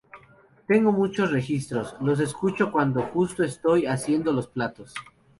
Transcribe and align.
Tengo 0.67 0.91
muchos 0.91 1.29
registros, 1.31 1.95
los 2.01 2.19
escucho 2.19 2.71
cuándo 2.71 3.03
justo 3.03 3.43
estoy 3.43 3.85
haciendo 3.85 4.31
los 4.33 4.47
platos. 4.47 4.95